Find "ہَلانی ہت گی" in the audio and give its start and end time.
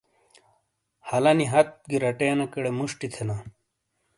1.09-1.97